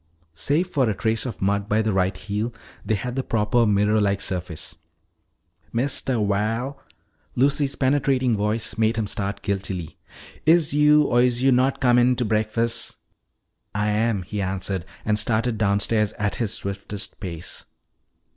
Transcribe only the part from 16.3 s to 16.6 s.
his